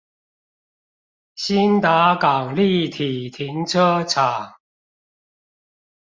[1.37, 4.55] 興達港立體停車場